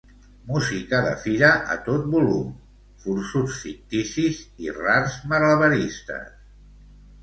[0.51, 2.49] Música de fira a tot volum,
[3.05, 6.39] forçuts ficticis i rars malabaristes.